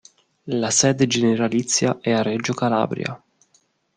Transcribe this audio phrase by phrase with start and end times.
[0.45, 3.23] La sede generalizia è a Reggio Calabria.